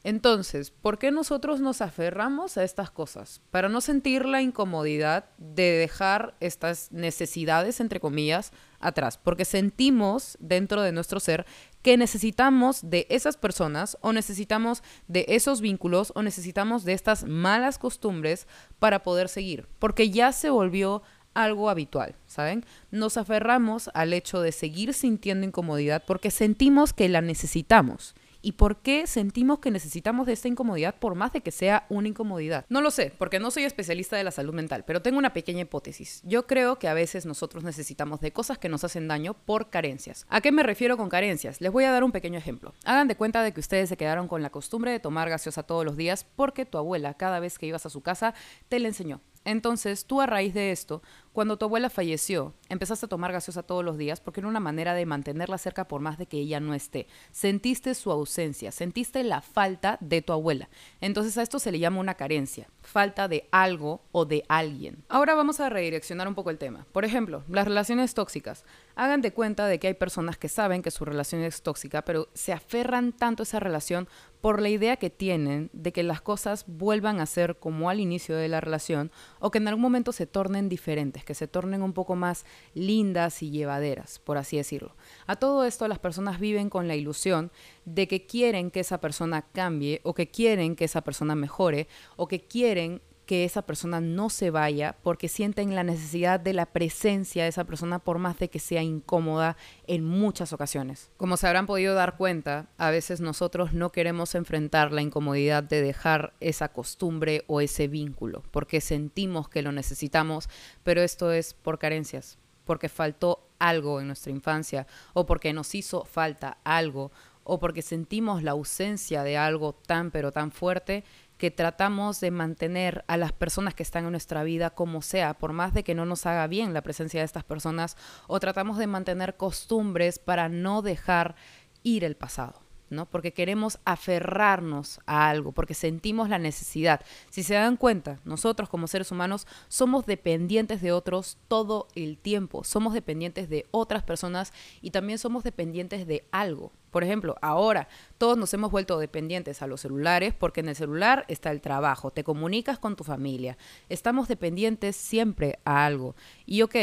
Entonces, 0.06 0.70
¿por 0.70 1.00
qué 1.00 1.12
nosotros 1.12 1.62
nos 1.62 1.82
aferramos 1.82 2.58
a 2.58 2.66
estas 2.66 2.92
cosas? 2.92 3.42
Para 3.52 3.70
no 3.70 3.80
sentir 3.80 4.26
la 4.26 4.42
incomodidad 4.42 5.30
de 5.38 5.72
dejar 5.72 6.36
estas 6.42 6.92
necesidades, 6.92 7.80
entre 7.80 8.02
comillas, 8.02 8.52
atrás. 8.82 9.18
Porque 9.18 9.46
sentimos 9.46 10.38
dentro 10.42 10.82
de 10.82 10.92
nuestro 10.92 11.22
ser 11.22 11.46
que 11.82 11.96
necesitamos 11.96 12.90
de 12.90 13.08
esas 13.10 13.38
personas 13.38 13.98
o 14.02 14.12
necesitamos 14.12 14.84
de 15.08 15.24
esos 15.30 15.62
vínculos 15.62 16.12
o 16.16 16.22
necesitamos 16.22 16.84
de 16.84 16.92
estas 16.92 17.24
malas 17.24 17.80
costumbres 17.80 18.46
para 18.80 19.04
poder 19.04 19.30
seguir. 19.30 19.70
Porque 19.80 20.10
ya 20.10 20.34
se 20.34 20.50
volvió 20.50 21.02
algo 21.34 21.70
habitual, 21.70 22.16
¿saben? 22.28 22.66
Nos 22.92 23.16
aferramos 23.16 23.90
al 23.94 24.12
hecho 24.12 24.42
de 24.42 24.52
seguir 24.52 24.94
sintiendo 24.94 25.48
incomodidad 25.48 26.04
porque 26.06 26.30
sentimos 26.30 26.92
que 26.92 27.08
la 27.08 27.22
necesitamos 27.22 28.16
y 28.44 28.52
por 28.52 28.82
qué 28.82 29.08
sentimos 29.08 29.60
que 29.60 29.72
necesitamos 29.72 30.28
de 30.28 30.34
esta 30.34 30.50
incomodidad 30.50 30.96
por 31.00 31.16
más 31.16 31.32
de 31.34 31.42
que 31.42 31.50
sea 31.50 31.88
una 31.90 32.10
incomodidad. 32.10 32.66
No 32.70 32.82
lo 32.82 32.92
sé, 32.92 33.12
porque 33.18 33.40
no 33.40 33.50
soy 33.50 33.64
especialista 33.64 34.18
de 34.18 34.26
la 34.26 34.32
salud 34.32 34.54
mental, 34.54 34.84
pero 34.86 35.02
tengo 35.02 35.18
una 35.18 35.34
pequeña 35.34 35.62
hipótesis. 35.62 36.22
Yo 36.26 36.46
creo 36.46 36.78
que 36.78 36.90
a 36.90 36.94
veces 36.94 37.26
nosotros 37.26 37.64
necesitamos 37.64 38.20
de 38.20 38.34
cosas 38.34 38.58
que 38.58 38.70
nos 38.70 38.84
hacen 38.84 39.08
daño 39.08 39.34
por 39.34 39.70
carencias. 39.70 40.28
¿A 40.30 40.42
qué 40.42 40.52
me 40.52 40.62
refiero 40.62 40.98
con 40.98 41.10
carencias? 41.10 41.62
Les 41.62 41.72
voy 41.72 41.86
a 41.86 41.92
dar 41.92 42.04
un 42.04 42.12
pequeño 42.12 42.38
ejemplo. 42.38 42.74
Hagan 42.84 43.08
de 43.08 43.16
cuenta 43.16 43.42
de 43.42 43.54
que 43.54 43.62
ustedes 43.62 43.88
se 43.88 43.98
quedaron 43.98 44.28
con 44.28 44.44
la 44.44 44.50
costumbre 44.50 44.92
de 44.92 45.00
tomar 45.00 45.30
gaseosa 45.30 45.64
todos 45.64 45.86
los 45.86 45.96
días 45.96 46.26
porque 46.36 46.66
tu 46.66 46.78
abuela 46.78 47.14
cada 47.14 47.40
vez 47.40 47.58
que 47.58 47.68
ibas 47.68 47.86
a 47.86 47.90
su 47.90 48.02
casa 48.02 48.34
te 48.68 48.78
la 48.80 48.90
enseñó. 48.90 49.22
Entonces, 49.46 50.06
tú 50.06 50.22
a 50.22 50.26
raíz 50.26 50.54
de 50.54 50.72
esto, 50.72 51.02
cuando 51.34 51.58
tu 51.58 51.66
abuela 51.66 51.90
falleció, 51.90 52.54
empezaste 52.70 53.08
a 53.08 53.10
tomar 53.10 53.32
gaseosa 53.32 53.64
todos 53.64 53.84
los 53.84 53.98
días 53.98 54.22
porque 54.22 54.40
era 54.40 54.48
una 54.48 54.60
manera 54.60 54.94
de 54.94 55.06
mantenerla 55.08 55.58
cerca 55.58 55.88
por 55.88 56.00
más 56.00 56.20
de 56.20 56.28
que 56.28 56.38
ella 56.38 56.60
no 56.60 56.76
esté. 56.76 57.08
Sentiste 57.32 57.96
su 57.96 58.12
ausencia, 58.12 58.72
sentiste 58.72 59.24
la 59.24 59.42
falta 59.42 59.98
de 60.00 60.22
tu 60.22 60.32
abuela. 60.32 60.70
Entonces 61.02 61.38
a 61.38 61.42
esto 61.42 61.58
se 61.58 61.72
le 61.72 61.80
llama 61.80 62.00
una 62.00 62.14
carencia, 62.14 62.70
falta 62.84 63.28
de 63.28 63.48
algo 63.52 64.02
o 64.12 64.26
de 64.26 64.46
alguien. 64.48 65.04
Ahora 65.10 65.34
vamos 65.34 65.60
a 65.60 65.70
redireccionar 65.70 66.28
un 66.28 66.36
poco 66.36 66.52
el 66.52 66.60
tema. 66.60 66.86
Por 66.92 67.04
ejemplo, 67.04 67.44
las 67.50 67.66
relaciones 67.66 68.14
tóxicas. 68.14 68.64
Hagan 68.96 69.22
de 69.22 69.34
cuenta 69.34 69.66
de 69.66 69.80
que 69.80 69.88
hay 69.88 69.96
personas 69.96 70.38
que 70.38 70.50
saben 70.50 70.84
que 70.84 70.92
su 70.92 71.04
relación 71.04 71.42
es 71.42 71.64
tóxica, 71.64 72.04
pero 72.06 72.30
se 72.36 72.54
aferran 72.54 73.12
tanto 73.12 73.42
a 73.42 73.46
esa 73.46 73.60
relación 73.60 74.08
por 74.44 74.62
la 74.62 74.68
idea 74.68 74.98
que 74.98 75.10
tienen 75.10 75.70
de 75.72 75.94
que 75.94 76.04
las 76.04 76.20
cosas 76.20 76.66
vuelvan 76.68 77.22
a 77.22 77.26
ser 77.26 77.60
como 77.60 77.90
al 77.90 78.02
inicio 78.02 78.36
de 78.36 78.50
la 78.50 78.60
relación 78.60 79.10
o 79.40 79.52
que 79.52 79.60
en 79.60 79.70
algún 79.70 79.84
momento 79.84 80.12
se 80.12 80.28
tornen 80.28 80.68
diferentes, 80.68 81.24
que 81.24 81.34
se 81.34 81.48
tornen 81.48 81.82
un 81.82 81.94
poco 81.94 82.18
más 82.18 82.46
lindas 82.74 83.42
y 83.42 83.52
llevaderas, 83.52 84.20
por 84.20 84.38
así 84.38 84.58
decirlo. 84.58 84.98
A 85.28 85.38
todo 85.38 85.64
esto 85.64 85.88
las 85.88 86.00
personas 86.00 86.42
viven 86.42 86.70
con 86.70 86.90
la 86.90 86.96
ilusión 86.98 87.54
de 87.86 88.10
que 88.10 88.26
quieren 88.26 88.70
que 88.70 88.82
esa 88.82 89.00
persona 89.00 89.44
cambie 89.44 90.02
o 90.04 90.14
que 90.14 90.30
quieren 90.30 90.76
que 90.76 90.84
esa 90.84 91.04
persona 91.04 91.36
mejore 91.36 91.88
o 92.18 92.28
que 92.28 92.42
quieren 92.42 93.02
que 93.26 93.46
esa 93.46 93.62
persona 93.62 94.02
no 94.02 94.30
se 94.30 94.50
vaya 94.50 94.96
porque 95.02 95.28
sienten 95.28 95.76
la 95.76 95.84
necesidad 95.84 96.40
de 96.40 96.54
la 96.54 96.66
presencia 96.66 97.44
de 97.44 97.50
esa 97.50 97.64
persona 97.64 98.00
por 98.00 98.20
más 98.20 98.38
de 98.40 98.50
que 98.50 98.60
sea 98.60 98.84
incómoda 98.84 99.58
en 99.88 100.04
muchas 100.04 100.54
ocasiones. 100.54 101.12
Como 101.18 101.38
se 101.38 101.48
habrán 101.48 101.66
podido 101.66 101.96
dar 101.96 102.18
cuenta, 102.18 102.68
a 102.78 102.92
veces 102.92 103.22
nosotros 103.22 103.74
no 103.74 103.92
queremos 103.92 104.36
enfrentar 104.36 104.92
la 104.92 105.02
incomodidad 105.02 105.64
de 105.64 105.82
dejar 105.82 106.34
esa 106.40 106.70
costumbre 106.70 107.44
o 107.48 107.62
ese 107.62 107.88
vínculo 107.88 108.44
porque 108.52 108.82
sentimos 108.82 109.50
que 109.50 109.62
lo 109.62 109.72
necesitamos, 109.72 110.50
pero 110.84 111.02
esto 111.02 111.32
es 111.32 111.54
por 111.54 111.80
carencias, 111.80 112.38
porque 112.66 112.90
faltó 112.90 113.48
algo 113.60 114.00
en 114.00 114.08
nuestra 114.08 114.32
infancia 114.32 114.88
o 115.14 115.26
porque 115.26 115.54
nos 115.54 115.74
hizo 115.76 116.06
falta 116.06 116.58
algo 116.64 117.12
o 117.44 117.60
porque 117.60 117.82
sentimos 117.82 118.44
la 118.44 118.52
ausencia 118.52 119.24
de 119.24 119.38
algo 119.38 119.74
tan 119.74 120.12
pero 120.12 120.32
tan 120.32 120.52
fuerte 120.52 121.04
que 121.44 121.52
tratamos 121.52 122.22
de 122.22 122.32
mantener 122.32 123.04
a 123.10 123.18
las 123.18 123.34
personas 123.34 123.74
que 123.74 123.84
están 123.84 124.06
en 124.06 124.12
nuestra 124.12 124.46
vida 124.46 124.70
como 124.70 125.02
sea, 125.02 125.34
por 125.34 125.52
más 125.52 125.74
de 125.74 125.84
que 125.84 125.94
no 125.94 126.06
nos 126.06 126.26
haga 126.26 126.48
bien 126.48 126.74
la 126.74 126.84
presencia 126.84 127.20
de 127.20 127.26
estas 127.26 127.44
personas, 127.44 127.98
o 128.28 128.40
tratamos 128.40 128.78
de 128.78 128.88
mantener 128.88 129.36
costumbres 129.36 130.20
para 130.20 130.48
no 130.48 130.82
dejar 130.82 131.36
ir 131.84 132.06
el 132.06 132.16
pasado. 132.16 132.63
¿No? 132.94 133.06
Porque 133.06 133.34
queremos 133.34 133.80
aferrarnos 133.86 135.00
a 135.06 135.30
algo, 135.30 135.52
porque 135.52 135.74
sentimos 135.74 136.30
la 136.30 136.40
necesidad. 136.40 137.02
Si 137.30 137.44
se 137.44 137.56
dan 137.56 137.78
cuenta, 137.78 138.20
nosotros 138.24 138.70
como 138.70 138.88
seres 138.88 139.12
humanos 139.12 139.48
somos 139.68 140.06
dependientes 140.06 140.82
de 140.82 140.92
otros 140.92 141.38
todo 141.48 141.88
el 141.96 142.18
tiempo, 142.18 142.64
somos 142.64 142.94
dependientes 142.94 143.50
de 143.50 143.66
otras 143.72 144.04
personas 144.04 144.54
y 144.82 144.92
también 144.92 145.20
somos 145.20 145.44
dependientes 145.44 146.08
de 146.08 146.26
algo. 146.32 146.72
Por 146.92 147.04
ejemplo, 147.04 147.36
ahora 147.42 147.88
todos 148.20 148.38
nos 148.38 148.54
hemos 148.54 148.70
vuelto 148.70 149.00
dependientes 149.00 149.64
a 149.64 149.68
los 149.68 149.82
celulares 149.82 150.36
porque 150.36 150.60
en 150.60 150.70
el 150.70 150.76
celular 150.76 151.26
está 151.28 151.50
el 151.50 151.60
trabajo, 151.60 152.12
te 152.12 152.24
comunicas 152.24 152.78
con 152.78 152.96
tu 152.96 153.04
familia, 153.04 153.58
estamos 153.90 154.28
dependientes 154.28 154.96
siempre 154.96 155.58
a 155.66 155.88
algo. 155.88 156.16
Y 156.46 156.62
ok, 156.62 156.76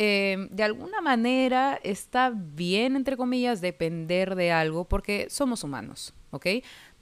Em, 0.00 0.48
de 0.50 0.62
alguna 0.62 1.00
manera 1.00 1.80
está 1.82 2.30
bien, 2.32 2.94
entre 2.94 3.16
comillas, 3.16 3.60
depender 3.60 4.36
de 4.36 4.52
algo 4.52 4.84
porque 4.84 5.26
somos 5.28 5.64
humanos, 5.64 6.14
¿ok? 6.30 6.46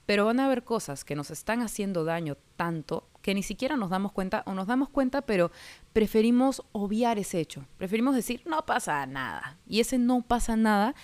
Pero 0.07 0.25
van 0.25 0.41
a 0.41 0.47
haber 0.47 0.65
cosas 0.65 1.05
que 1.05 1.15
nos 1.15 1.31
están 1.31 1.61
haciendo 1.61 2.05
daño 2.05 2.39
tanto 2.57 3.07
que 3.21 3.35
ni 3.35 3.43
siquiera 3.43 3.77
nos 3.77 3.91
damos 3.91 4.13
cuenta 4.13 4.45
o 4.47 4.55
nos 4.55 4.67
damos 4.67 4.89
cuenta, 4.89 5.21
pero 5.21 5.51
preferimos 5.93 6.63
obviar 6.73 7.19
ese 7.19 7.39
hecho. 7.39 7.67
Preferimos 7.77 8.15
decir, 8.15 8.41
no 8.47 8.65
pasa 8.65 9.05
nada. 9.05 9.59
Y 9.67 9.81
ese 9.81 9.99
no 9.99 10.23
pasa 10.23 10.57
nada 10.57 10.95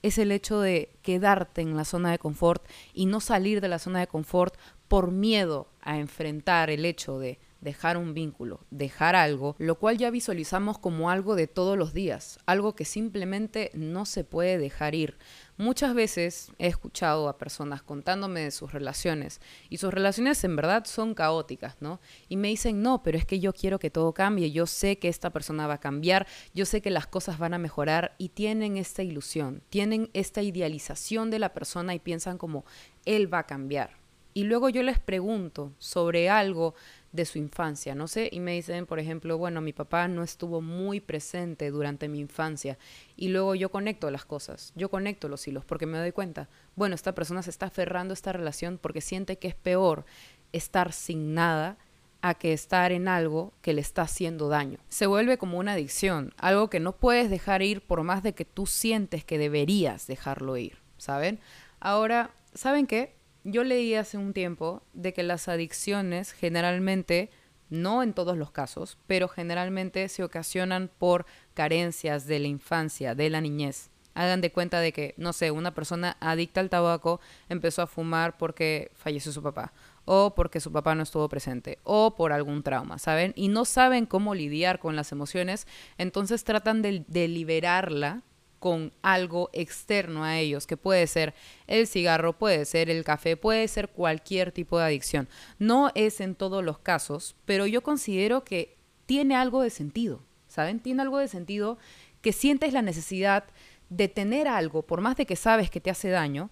es 0.00 0.16
el 0.16 0.32
hecho 0.32 0.58
de 0.58 0.88
quedarte 1.02 1.60
en 1.60 1.76
la 1.76 1.84
zona 1.84 2.12
de 2.12 2.18
confort 2.18 2.64
y 2.94 3.04
no 3.04 3.20
salir 3.20 3.60
de 3.60 3.68
la 3.68 3.78
zona 3.78 4.00
de 4.00 4.06
confort 4.06 4.54
por 4.88 5.10
miedo 5.10 5.68
a 5.82 5.98
enfrentar 5.98 6.70
el 6.70 6.86
hecho 6.86 7.18
de 7.18 7.38
dejar 7.62 7.96
un 7.96 8.12
vínculo, 8.12 8.60
dejar 8.70 9.16
algo, 9.16 9.56
lo 9.58 9.76
cual 9.78 9.96
ya 9.96 10.10
visualizamos 10.10 10.78
como 10.78 11.08
algo 11.08 11.36
de 11.36 11.46
todos 11.46 11.78
los 11.78 11.94
días, 11.94 12.38
algo 12.44 12.74
que 12.74 12.84
simplemente 12.84 13.70
no 13.72 14.04
se 14.04 14.24
puede 14.24 14.58
dejar 14.58 14.94
ir. 14.94 15.16
Muchas 15.56 15.94
veces 15.94 16.50
he 16.58 16.66
escuchado 16.66 17.28
a 17.28 17.38
personas 17.38 17.82
contándome 17.82 18.40
de 18.40 18.50
sus 18.50 18.72
relaciones 18.72 19.40
y 19.70 19.76
sus 19.76 19.94
relaciones 19.94 20.42
en 20.42 20.56
verdad 20.56 20.84
son 20.86 21.14
caóticas, 21.14 21.76
¿no? 21.80 22.00
Y 22.28 22.36
me 22.36 22.48
dicen, 22.48 22.82
no, 22.82 23.02
pero 23.02 23.16
es 23.16 23.24
que 23.24 23.38
yo 23.38 23.52
quiero 23.52 23.78
que 23.78 23.90
todo 23.90 24.12
cambie, 24.12 24.50
yo 24.50 24.66
sé 24.66 24.98
que 24.98 25.08
esta 25.08 25.30
persona 25.30 25.68
va 25.68 25.74
a 25.74 25.80
cambiar, 25.80 26.26
yo 26.54 26.66
sé 26.66 26.82
que 26.82 26.90
las 26.90 27.06
cosas 27.06 27.38
van 27.38 27.54
a 27.54 27.58
mejorar 27.58 28.16
y 28.18 28.30
tienen 28.30 28.76
esta 28.76 29.04
ilusión, 29.04 29.62
tienen 29.68 30.10
esta 30.14 30.42
idealización 30.42 31.30
de 31.30 31.38
la 31.38 31.54
persona 31.54 31.94
y 31.94 32.00
piensan 32.00 32.38
como, 32.38 32.64
él 33.04 33.32
va 33.32 33.40
a 33.40 33.46
cambiar. 33.46 34.01
Y 34.34 34.44
luego 34.44 34.68
yo 34.68 34.82
les 34.82 34.98
pregunto 34.98 35.72
sobre 35.78 36.30
algo 36.30 36.74
de 37.12 37.26
su 37.26 37.38
infancia, 37.38 37.94
no 37.94 38.08
sé, 38.08 38.30
y 38.32 38.40
me 38.40 38.52
dicen, 38.52 38.86
por 38.86 38.98
ejemplo, 38.98 39.36
bueno, 39.36 39.60
mi 39.60 39.74
papá 39.74 40.08
no 40.08 40.22
estuvo 40.22 40.62
muy 40.62 41.00
presente 41.00 41.70
durante 41.70 42.08
mi 42.08 42.20
infancia 42.20 42.78
y 43.16 43.28
luego 43.28 43.54
yo 43.54 43.70
conecto 43.70 44.10
las 44.10 44.24
cosas, 44.24 44.72
yo 44.74 44.88
conecto 44.88 45.28
los 45.28 45.46
hilos 45.46 45.64
porque 45.66 45.84
me 45.84 45.98
doy 45.98 46.12
cuenta, 46.12 46.48
bueno, 46.74 46.94
esta 46.94 47.14
persona 47.14 47.42
se 47.42 47.50
está 47.50 47.66
aferrando 47.66 48.12
a 48.12 48.14
esta 48.14 48.32
relación 48.32 48.78
porque 48.78 49.02
siente 49.02 49.36
que 49.36 49.48
es 49.48 49.54
peor 49.54 50.06
estar 50.52 50.94
sin 50.94 51.34
nada 51.34 51.76
a 52.22 52.34
que 52.34 52.52
estar 52.52 52.92
en 52.92 53.08
algo 53.08 53.52
que 53.60 53.74
le 53.74 53.80
está 53.80 54.02
haciendo 54.02 54.48
daño. 54.48 54.78
Se 54.88 55.06
vuelve 55.06 55.38
como 55.38 55.58
una 55.58 55.72
adicción, 55.72 56.32
algo 56.38 56.70
que 56.70 56.80
no 56.80 56.96
puedes 56.96 57.28
dejar 57.28 57.62
ir 57.62 57.82
por 57.82 58.04
más 58.04 58.22
de 58.22 58.32
que 58.32 58.44
tú 58.44 58.64
sientes 58.64 59.24
que 59.24 59.38
deberías 59.38 60.06
dejarlo 60.06 60.56
ir, 60.56 60.78
¿saben? 60.96 61.40
Ahora, 61.80 62.30
¿saben 62.54 62.86
qué? 62.86 63.16
Yo 63.44 63.64
leí 63.64 63.94
hace 63.94 64.18
un 64.18 64.32
tiempo 64.32 64.82
de 64.92 65.12
que 65.12 65.24
las 65.24 65.48
adicciones 65.48 66.32
generalmente, 66.32 67.30
no 67.70 68.02
en 68.02 68.12
todos 68.12 68.36
los 68.38 68.52
casos, 68.52 68.98
pero 69.06 69.26
generalmente 69.26 70.08
se 70.08 70.22
ocasionan 70.22 70.90
por 70.98 71.26
carencias 71.54 72.26
de 72.26 72.38
la 72.38 72.46
infancia, 72.46 73.14
de 73.16 73.30
la 73.30 73.40
niñez. 73.40 73.90
Hagan 74.14 74.42
de 74.42 74.52
cuenta 74.52 74.80
de 74.80 74.92
que, 74.92 75.14
no 75.16 75.32
sé, 75.32 75.50
una 75.50 75.74
persona 75.74 76.16
adicta 76.20 76.60
al 76.60 76.70
tabaco 76.70 77.20
empezó 77.48 77.82
a 77.82 77.86
fumar 77.86 78.36
porque 78.36 78.92
falleció 78.94 79.32
su 79.32 79.42
papá, 79.42 79.72
o 80.04 80.34
porque 80.34 80.60
su 80.60 80.70
papá 80.70 80.94
no 80.94 81.02
estuvo 81.02 81.28
presente, 81.28 81.78
o 81.82 82.14
por 82.14 82.32
algún 82.32 82.62
trauma, 82.62 82.98
¿saben? 82.98 83.32
Y 83.36 83.48
no 83.48 83.64
saben 83.64 84.06
cómo 84.06 84.34
lidiar 84.34 84.78
con 84.78 84.96
las 84.96 85.12
emociones, 85.12 85.66
entonces 85.98 86.44
tratan 86.44 86.82
de, 86.82 87.04
liberarla 87.28 88.22
con 88.62 88.92
algo 89.02 89.50
externo 89.52 90.22
a 90.22 90.38
ellos, 90.38 90.68
que 90.68 90.76
puede 90.76 91.08
ser 91.08 91.34
el 91.66 91.88
cigarro, 91.88 92.38
puede 92.38 92.64
ser 92.64 92.90
el 92.90 93.02
café, 93.02 93.36
puede 93.36 93.66
ser 93.66 93.88
cualquier 93.88 94.52
tipo 94.52 94.78
de 94.78 94.84
adicción. 94.84 95.28
No 95.58 95.90
es 95.96 96.20
en 96.20 96.36
todos 96.36 96.62
los 96.62 96.78
casos, 96.78 97.34
pero 97.44 97.66
yo 97.66 97.82
considero 97.82 98.44
que 98.44 98.76
tiene 99.04 99.34
algo 99.34 99.62
de 99.62 99.70
sentido, 99.70 100.22
¿saben? 100.46 100.78
Tiene 100.78 101.02
algo 101.02 101.18
de 101.18 101.26
sentido 101.26 101.76
que 102.20 102.32
sientes 102.32 102.72
la 102.72 102.82
necesidad 102.82 103.42
de 103.90 104.06
tener 104.06 104.46
algo, 104.46 104.82
por 104.82 105.00
más 105.00 105.16
de 105.16 105.26
que 105.26 105.34
sabes 105.34 105.68
que 105.68 105.80
te 105.80 105.90
hace 105.90 106.10
daño, 106.10 106.48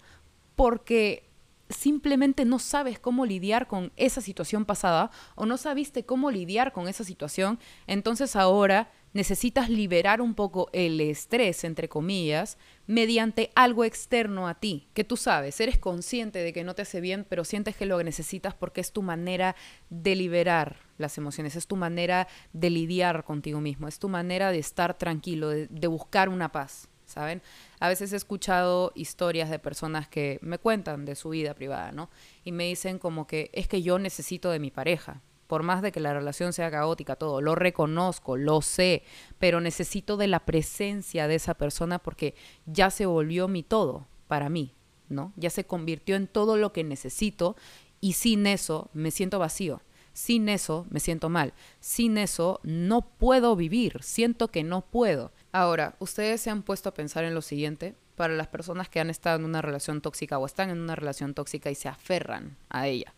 porque 0.57 1.29
simplemente 1.69 2.43
no 2.43 2.59
sabes 2.59 2.99
cómo 2.99 3.25
lidiar 3.25 3.67
con 3.67 3.93
esa 3.95 4.19
situación 4.19 4.65
pasada 4.65 5.11
o 5.35 5.45
no 5.45 5.55
sabiste 5.55 6.03
cómo 6.03 6.29
lidiar 6.29 6.73
con 6.73 6.89
esa 6.89 7.05
situación, 7.05 7.57
entonces 7.87 8.35
ahora 8.35 8.91
necesitas 9.13 9.69
liberar 9.69 10.21
un 10.21 10.35
poco 10.35 10.69
el 10.73 10.99
estrés, 11.01 11.63
entre 11.63 11.89
comillas, 11.89 12.57
mediante 12.87 13.51
algo 13.55 13.83
externo 13.83 14.47
a 14.47 14.55
ti, 14.55 14.87
que 14.93 15.03
tú 15.03 15.17
sabes, 15.17 15.59
eres 15.59 15.77
consciente 15.77 16.39
de 16.39 16.53
que 16.53 16.63
no 16.63 16.75
te 16.75 16.83
hace 16.83 17.01
bien, 17.01 17.25
pero 17.27 17.43
sientes 17.43 17.75
que 17.75 17.85
lo 17.85 18.01
necesitas 18.03 18.53
porque 18.53 18.81
es 18.81 18.91
tu 18.91 19.01
manera 19.01 19.55
de 19.89 20.15
liberar 20.15 20.77
las 20.97 21.17
emociones, 21.17 21.55
es 21.55 21.67
tu 21.67 21.75
manera 21.75 22.27
de 22.53 22.69
lidiar 22.69 23.23
contigo 23.23 23.59
mismo, 23.59 23.87
es 23.87 23.99
tu 23.99 24.09
manera 24.09 24.51
de 24.51 24.59
estar 24.59 24.97
tranquilo, 24.97 25.49
de, 25.49 25.87
buscar 25.87 26.29
una 26.29 26.51
paz, 26.51 26.87
¿saben? 27.05 27.41
A 27.79 27.89
veces 27.89 28.13
he 28.13 28.15
escuchado 28.15 28.93
historias 28.95 29.49
de 29.49 29.59
personas 29.59 30.07
que 30.07 30.39
me 30.41 30.57
cuentan 30.57 31.03
de 31.05 31.15
su 31.15 31.29
vida 31.29 31.53
privada, 31.53 31.91
¿no? 31.91 32.09
Y 32.45 32.51
me 32.53 32.65
dicen 32.65 32.99
como 32.99 33.27
que 33.27 33.49
es 33.53 33.67
que 33.67 33.81
yo 33.81 33.99
necesito 33.99 34.51
de 34.51 34.59
mi 34.59 34.71
pareja, 34.71 35.21
por 35.51 35.63
más 35.63 35.81
de 35.81 35.91
que 35.91 35.99
la 35.99 36.13
relación 36.13 36.53
sea 36.53 36.71
caótica, 36.71 37.17
todo, 37.17 37.41
lo 37.41 37.55
reconozco, 37.55 38.37
lo 38.37 38.61
sé, 38.61 39.03
pero 39.37 39.59
necesito 39.59 40.15
de 40.15 40.27
la 40.27 40.45
presencia 40.45 41.27
de 41.27 41.35
esa 41.35 41.55
persona 41.55 41.99
porque 41.99 42.35
ya 42.65 42.89
se 42.89 43.05
volvió 43.05 43.49
mi 43.49 43.61
todo 43.61 44.07
para 44.29 44.47
mí, 44.47 44.73
¿no? 45.09 45.33
Ya 45.35 45.49
se 45.49 45.65
convirtió 45.65 46.15
en 46.15 46.27
todo 46.27 46.55
lo 46.55 46.71
que 46.71 46.85
necesito 46.85 47.57
y 47.99 48.13
sin 48.13 48.47
eso 48.47 48.89
me 48.93 49.11
siento 49.11 49.39
vacío. 49.39 49.81
Sin 50.13 50.47
eso 50.47 50.85
me 50.89 51.01
siento 51.01 51.27
mal. 51.27 51.51
Sin 51.81 52.17
eso 52.17 52.61
no 52.63 53.01
puedo 53.01 53.57
vivir. 53.57 53.97
Siento 54.01 54.51
que 54.51 54.63
no 54.63 54.85
puedo. 54.85 55.33
Ahora, 55.51 55.97
ustedes 55.99 56.39
se 56.39 56.49
han 56.49 56.63
puesto 56.63 56.87
a 56.87 56.93
pensar 56.93 57.25
en 57.25 57.33
lo 57.33 57.41
siguiente. 57.41 57.95
Para 58.15 58.35
las 58.35 58.47
personas 58.47 58.87
que 58.87 59.01
han 59.01 59.09
estado 59.09 59.35
en 59.35 59.43
una 59.43 59.61
relación 59.61 59.99
tóxica 59.99 60.39
o 60.39 60.45
están 60.45 60.69
en 60.69 60.79
una 60.79 60.95
relación 60.95 61.33
tóxica 61.33 61.69
y 61.69 61.75
se 61.75 61.89
aferran 61.89 62.55
a 62.69 62.87
ella 62.87 63.13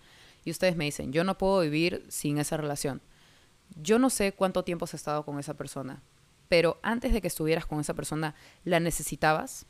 y 0.46 0.52
ustedes 0.52 0.76
me 0.76 0.86
dicen, 0.86 1.12
yo 1.12 1.24
no 1.24 1.38
puedo 1.38 1.60
vivir 1.62 2.06
sin 2.10 2.38
esa 2.38 2.58
relación. 2.58 3.02
Yo 3.82 4.00
no 4.00 4.10
sé 4.10 4.34
cuánto 4.34 4.64
tiempo 4.64 4.86
has 4.86 4.94
estado 4.94 5.24
con 5.26 5.40
esa 5.40 5.56
persona, 5.56 6.02
pero 6.50 6.80
antes 6.84 7.14
de 7.14 7.22
que 7.22 7.28
estuvieras 7.28 7.66
con 7.66 7.80
esa 7.80 7.94
persona, 7.94 8.36
¿la 8.64 8.80
necesitabas? 8.80 9.66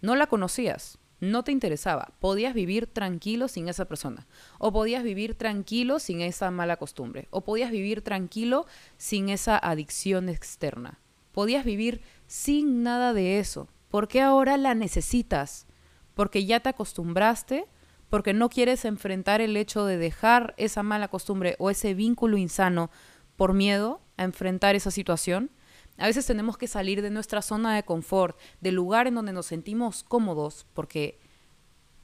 No 0.00 0.16
la 0.16 0.26
conocías, 0.26 0.98
no 1.20 1.44
te 1.44 1.52
interesaba, 1.52 2.12
podías 2.20 2.54
vivir 2.54 2.86
tranquilo 2.86 3.48
sin 3.48 3.68
esa 3.68 3.84
persona, 3.86 4.26
o 4.58 4.72
podías 4.72 5.02
vivir 5.02 5.36
tranquilo 5.36 5.98
sin 5.98 6.20
esa 6.20 6.50
mala 6.50 6.76
costumbre, 6.76 7.28
o 7.30 7.42
podías 7.42 7.70
vivir 7.70 8.02
tranquilo 8.02 8.66
sin 8.96 9.28
esa 9.28 9.58
adicción 9.58 10.28
externa, 10.28 10.98
podías 11.32 11.64
vivir 11.64 12.02
sin 12.26 12.82
nada 12.82 13.12
de 13.12 13.38
eso. 13.38 13.68
¿Por 13.88 14.08
qué 14.08 14.20
ahora 14.20 14.56
la 14.56 14.74
necesitas? 14.74 15.66
Porque 16.14 16.44
ya 16.46 16.60
te 16.60 16.70
acostumbraste 16.70 17.66
porque 18.14 18.32
no 18.32 18.48
quieres 18.48 18.84
enfrentar 18.84 19.40
el 19.40 19.56
hecho 19.56 19.86
de 19.86 19.98
dejar 19.98 20.54
esa 20.56 20.84
mala 20.84 21.08
costumbre 21.08 21.56
o 21.58 21.68
ese 21.68 21.94
vínculo 21.94 22.36
insano 22.36 22.92
por 23.34 23.54
miedo 23.54 24.02
a 24.16 24.22
enfrentar 24.22 24.76
esa 24.76 24.92
situación. 24.92 25.50
A 25.98 26.06
veces 26.06 26.24
tenemos 26.24 26.56
que 26.56 26.68
salir 26.68 27.02
de 27.02 27.10
nuestra 27.10 27.42
zona 27.42 27.74
de 27.74 27.82
confort, 27.82 28.38
del 28.60 28.76
lugar 28.76 29.08
en 29.08 29.16
donde 29.16 29.32
nos 29.32 29.46
sentimos 29.46 30.04
cómodos, 30.04 30.64
porque 30.74 31.18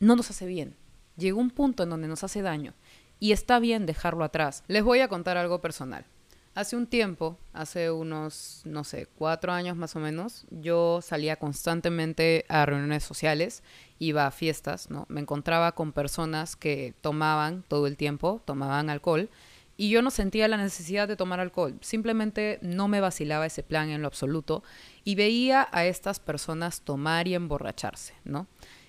no 0.00 0.16
nos 0.16 0.30
hace 0.30 0.46
bien. 0.46 0.76
Llegó 1.16 1.38
un 1.38 1.52
punto 1.52 1.84
en 1.84 1.90
donde 1.90 2.08
nos 2.08 2.24
hace 2.24 2.42
daño 2.42 2.74
y 3.20 3.30
está 3.30 3.60
bien 3.60 3.86
dejarlo 3.86 4.24
atrás. 4.24 4.64
Les 4.66 4.82
voy 4.82 4.98
a 4.98 5.06
contar 5.06 5.36
algo 5.36 5.60
personal. 5.60 6.06
Hace 6.52 6.74
un 6.74 6.88
tiempo, 6.88 7.38
hace 7.52 7.92
unos, 7.92 8.62
no 8.64 8.82
sé, 8.82 9.06
cuatro 9.06 9.52
años 9.52 9.76
más 9.76 9.94
o 9.94 10.00
menos, 10.00 10.46
yo 10.50 11.00
salía 11.00 11.36
constantemente 11.36 12.44
a 12.48 12.66
reuniones 12.66 13.04
sociales, 13.04 13.62
iba 14.00 14.26
a 14.26 14.32
fiestas, 14.32 14.90
¿no? 14.90 15.06
Me 15.08 15.20
encontraba 15.20 15.76
con 15.76 15.92
personas 15.92 16.56
que 16.56 16.92
tomaban 17.02 17.62
todo 17.68 17.86
el 17.86 17.96
tiempo, 17.96 18.42
tomaban 18.44 18.90
alcohol, 18.90 19.30
y 19.76 19.90
yo 19.90 20.02
no 20.02 20.10
sentía 20.10 20.48
la 20.48 20.56
necesidad 20.56 21.06
de 21.06 21.16
tomar 21.16 21.38
alcohol, 21.38 21.78
simplemente 21.82 22.58
no 22.62 22.88
me 22.88 23.00
vacilaba 23.00 23.46
ese 23.46 23.62
plan 23.62 23.88
en 23.88 24.02
lo 24.02 24.08
absoluto, 24.08 24.64
y 25.04 25.14
veía 25.14 25.68
a 25.70 25.84
estas 25.84 26.18
personas 26.18 26.80
tomar 26.80 27.28
y 27.28 27.34
emborracharse, 27.36 28.14
¿no? 28.24 28.48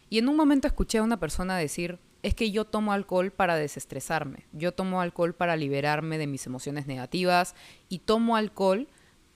Y 0.10 0.18
en 0.18 0.30
un 0.30 0.36
momento 0.36 0.68
escuché 0.68 0.98
a 0.98 1.04
una 1.04 1.20
persona 1.20 1.58
decir, 1.58 2.00
es 2.24 2.36
que 2.36 2.52
yo 2.52 2.66
tomo 2.66 2.94
alcohol 2.94 3.32
para 3.32 3.56
desestresarme, 3.56 4.46
yo 4.52 4.74
tomo 4.74 5.02
alcohol 5.02 5.34
para 5.34 5.56
liberarme 5.56 6.18
de 6.18 6.28
mis 6.28 6.46
emociones 6.46 6.88
negativas 6.88 7.56
y 7.90 8.00
tomo 8.00 8.36
alcohol 8.36 8.88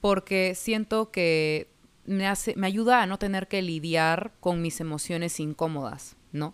porque 0.02 0.54
siento 0.56 1.12
que 1.12 1.70
me, 2.06 2.28
hace, 2.28 2.56
me 2.56 2.68
ayuda 2.68 3.02
a 3.02 3.08
no 3.08 3.18
tener 3.18 3.48
que 3.48 3.62
lidiar 3.62 4.34
con 4.40 4.62
mis 4.62 4.80
emociones 4.80 5.40
incómodas, 5.40 6.16
¿no? 6.32 6.54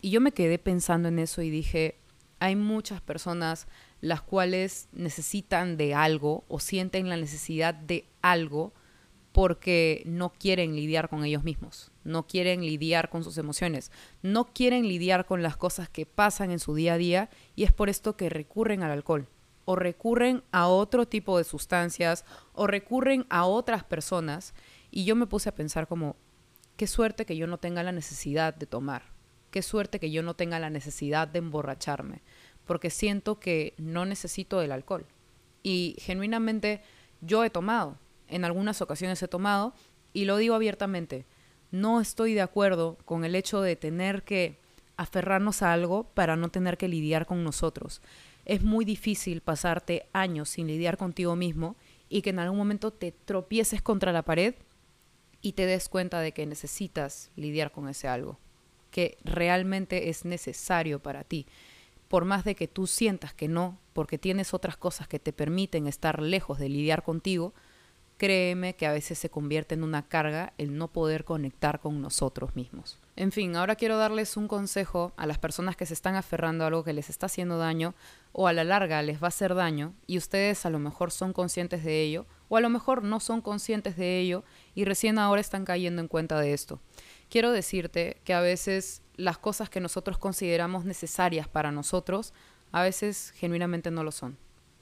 Y 0.00 0.10
yo 0.10 0.20
me 0.20 0.32
quedé 0.32 0.58
pensando 0.58 1.08
en 1.08 1.18
eso 1.18 1.42
y 1.42 1.50
dije, 1.50 1.98
hay 2.38 2.54
muchas 2.54 3.00
personas 3.00 3.66
las 4.00 4.22
cuales 4.22 4.88
necesitan 4.92 5.76
de 5.76 5.94
algo 5.94 6.44
o 6.48 6.60
sienten 6.60 7.08
la 7.08 7.16
necesidad 7.16 7.74
de 7.74 8.06
algo 8.22 8.72
porque 9.36 10.02
no 10.06 10.32
quieren 10.32 10.74
lidiar 10.74 11.10
con 11.10 11.22
ellos 11.22 11.44
mismos, 11.44 11.92
no 12.04 12.26
quieren 12.26 12.62
lidiar 12.62 13.10
con 13.10 13.22
sus 13.22 13.36
emociones, 13.36 13.92
no 14.22 14.46
quieren 14.46 14.88
lidiar 14.88 15.26
con 15.26 15.42
las 15.42 15.58
cosas 15.58 15.90
que 15.90 16.06
pasan 16.06 16.50
en 16.50 16.58
su 16.58 16.74
día 16.74 16.94
a 16.94 16.96
día 16.96 17.28
y 17.54 17.64
es 17.64 17.70
por 17.70 17.90
esto 17.90 18.16
que 18.16 18.30
recurren 18.30 18.82
al 18.82 18.92
alcohol 18.92 19.28
o 19.66 19.76
recurren 19.76 20.42
a 20.52 20.68
otro 20.68 21.06
tipo 21.06 21.36
de 21.36 21.44
sustancias 21.44 22.24
o 22.54 22.66
recurren 22.66 23.26
a 23.28 23.44
otras 23.44 23.84
personas 23.84 24.54
y 24.90 25.04
yo 25.04 25.14
me 25.16 25.26
puse 25.26 25.50
a 25.50 25.54
pensar 25.54 25.86
como, 25.86 26.16
qué 26.78 26.86
suerte 26.86 27.26
que 27.26 27.36
yo 27.36 27.46
no 27.46 27.58
tenga 27.58 27.82
la 27.82 27.92
necesidad 27.92 28.54
de 28.54 28.64
tomar, 28.64 29.02
qué 29.50 29.60
suerte 29.60 30.00
que 30.00 30.10
yo 30.10 30.22
no 30.22 30.32
tenga 30.32 30.58
la 30.58 30.70
necesidad 30.70 31.28
de 31.28 31.40
emborracharme, 31.40 32.22
porque 32.64 32.88
siento 32.88 33.38
que 33.38 33.74
no 33.76 34.06
necesito 34.06 34.60
del 34.60 34.72
alcohol. 34.72 35.04
Y 35.62 35.96
genuinamente 35.98 36.80
yo 37.20 37.44
he 37.44 37.50
tomado, 37.50 37.98
en 38.28 38.44
algunas 38.44 38.80
ocasiones 38.82 39.22
he 39.22 39.28
tomado 39.28 39.74
y 40.12 40.24
lo 40.24 40.36
digo 40.36 40.54
abiertamente, 40.54 41.26
no 41.70 42.00
estoy 42.00 42.34
de 42.34 42.40
acuerdo 42.40 42.96
con 43.04 43.24
el 43.24 43.34
hecho 43.34 43.60
de 43.60 43.76
tener 43.76 44.22
que 44.22 44.58
aferrarnos 44.96 45.62
a 45.62 45.72
algo 45.72 46.04
para 46.14 46.36
no 46.36 46.48
tener 46.48 46.78
que 46.78 46.88
lidiar 46.88 47.26
con 47.26 47.44
nosotros. 47.44 48.00
Es 48.44 48.62
muy 48.62 48.84
difícil 48.84 49.40
pasarte 49.40 50.06
años 50.12 50.48
sin 50.48 50.68
lidiar 50.68 50.96
contigo 50.96 51.36
mismo 51.36 51.76
y 52.08 52.22
que 52.22 52.30
en 52.30 52.38
algún 52.38 52.58
momento 52.58 52.92
te 52.92 53.12
tropieces 53.12 53.82
contra 53.82 54.12
la 54.12 54.22
pared 54.22 54.54
y 55.42 55.52
te 55.52 55.66
des 55.66 55.88
cuenta 55.88 56.20
de 56.20 56.32
que 56.32 56.46
necesitas 56.46 57.30
lidiar 57.36 57.72
con 57.72 57.88
ese 57.88 58.08
algo, 58.08 58.38
que 58.90 59.18
realmente 59.24 60.08
es 60.08 60.24
necesario 60.24 61.00
para 61.00 61.24
ti. 61.24 61.46
Por 62.08 62.24
más 62.24 62.44
de 62.44 62.54
que 62.54 62.68
tú 62.68 62.86
sientas 62.86 63.34
que 63.34 63.48
no, 63.48 63.78
porque 63.92 64.18
tienes 64.18 64.54
otras 64.54 64.76
cosas 64.76 65.08
que 65.08 65.18
te 65.18 65.32
permiten 65.32 65.86
estar 65.86 66.22
lejos 66.22 66.58
de 66.58 66.68
lidiar 66.68 67.02
contigo, 67.02 67.52
créeme 68.16 68.74
que 68.74 68.86
a 68.86 68.92
veces 68.92 69.18
se 69.18 69.30
convierte 69.30 69.74
en 69.74 69.84
una 69.84 70.08
carga 70.08 70.52
el 70.58 70.76
no 70.76 70.88
poder 70.88 71.24
conectar 71.24 71.80
con 71.80 72.00
nosotros 72.00 72.56
mismos. 72.56 72.98
En 73.14 73.32
fin, 73.32 73.56
ahora 73.56 73.76
quiero 73.76 73.96
darles 73.96 74.36
un 74.36 74.48
consejo 74.48 75.12
a 75.16 75.26
las 75.26 75.38
personas 75.38 75.76
que 75.76 75.86
se 75.86 75.94
están 75.94 76.16
aferrando 76.16 76.64
a 76.64 76.66
algo 76.68 76.84
que 76.84 76.92
les 76.92 77.10
está 77.10 77.26
haciendo 77.26 77.58
daño 77.58 77.94
o 78.32 78.46
a 78.46 78.52
la 78.52 78.64
larga 78.64 79.02
les 79.02 79.22
va 79.22 79.26
a 79.26 79.28
hacer 79.28 79.54
daño 79.54 79.94
y 80.06 80.18
ustedes 80.18 80.66
a 80.66 80.70
lo 80.70 80.78
mejor 80.78 81.10
son 81.10 81.32
conscientes 81.32 81.84
de 81.84 82.02
ello 82.02 82.26
o 82.48 82.56
a 82.56 82.60
lo 82.60 82.68
mejor 82.68 83.02
no 83.02 83.20
son 83.20 83.40
conscientes 83.40 83.96
de 83.96 84.18
ello 84.18 84.44
y 84.74 84.84
recién 84.84 85.18
ahora 85.18 85.40
están 85.40 85.64
cayendo 85.64 86.02
en 86.02 86.08
cuenta 86.08 86.40
de 86.40 86.52
esto. 86.52 86.80
Quiero 87.30 87.52
decirte 87.52 88.20
que 88.24 88.34
a 88.34 88.40
veces 88.40 89.02
las 89.16 89.38
cosas 89.38 89.70
que 89.70 89.80
nosotros 89.80 90.18
consideramos 90.18 90.84
necesarias 90.84 91.48
para 91.48 91.72
nosotros 91.72 92.32
a 92.72 92.82
veces 92.82 93.32
genuinamente 93.36 93.90
no 93.90 94.04
lo 94.04 94.12
son 94.12 94.36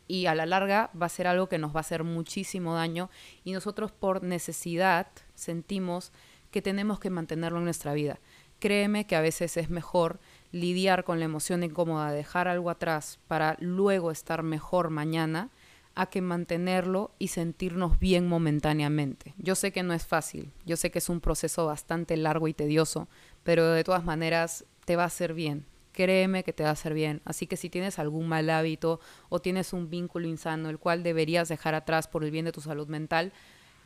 y 0.06 0.26
a 0.26 0.34
la 0.34 0.46
larga 0.46 0.90
va 1.00 1.06
a 1.06 1.10
ser 1.10 1.26
algo 1.26 1.48
que 1.48 1.58
nos 1.58 1.74
va 1.74 1.78
a 1.78 1.80
hacer 1.80 2.04
muchísimo 2.04 2.74
daño 2.74 3.10
y 3.44 3.52
nosotros 3.52 3.92
por 3.92 4.22
necesidad 4.22 5.08
sentimos 5.34 6.12
que 6.50 6.62
tenemos 6.62 7.00
que 7.00 7.10
mantenerlo 7.10 7.58
en 7.58 7.64
nuestra 7.64 7.94
vida. 7.94 8.20
Créeme 8.60 9.06
que 9.06 9.16
a 9.16 9.20
veces 9.20 9.56
es 9.56 9.70
mejor 9.70 10.20
lidiar 10.52 11.04
con 11.04 11.18
la 11.18 11.24
emoción 11.24 11.62
incómoda, 11.62 12.12
dejar 12.12 12.48
algo 12.48 12.70
atrás 12.70 13.18
para 13.26 13.56
luego 13.60 14.10
estar 14.10 14.42
mejor 14.42 14.90
mañana, 14.90 15.50
a 15.94 16.06
que 16.06 16.20
mantenerlo 16.20 17.12
y 17.18 17.28
sentirnos 17.28 17.98
bien 17.98 18.28
momentáneamente. 18.28 19.34
Yo 19.38 19.54
sé 19.54 19.72
que 19.72 19.82
no 19.82 19.94
es 19.94 20.06
fácil, 20.06 20.52
yo 20.64 20.76
sé 20.76 20.90
que 20.90 20.98
es 20.98 21.08
un 21.08 21.20
proceso 21.20 21.66
bastante 21.66 22.16
largo 22.16 22.48
y 22.48 22.54
tedioso, 22.54 23.08
pero 23.42 23.70
de 23.70 23.84
todas 23.84 24.04
maneras 24.04 24.64
te 24.84 24.96
va 24.96 25.04
a 25.04 25.06
hacer 25.06 25.34
bien, 25.34 25.66
créeme 25.94 26.44
que 26.44 26.52
te 26.52 26.64
va 26.64 26.68
a 26.70 26.72
hacer 26.72 26.92
bien. 26.92 27.22
Así 27.24 27.46
que 27.46 27.56
si 27.56 27.70
tienes 27.70 27.98
algún 27.98 28.28
mal 28.28 28.50
hábito 28.50 29.00
o 29.30 29.40
tienes 29.40 29.72
un 29.72 29.88
vínculo 29.88 30.26
insano, 30.28 30.68
el 30.68 30.78
cual 30.78 31.02
deberías 31.02 31.48
dejar 31.48 31.74
atrás 31.74 32.08
por 32.08 32.24
el 32.24 32.30
bien 32.30 32.44
de 32.44 32.52
tu 32.52 32.60
salud 32.60 32.88
mental, 32.88 33.32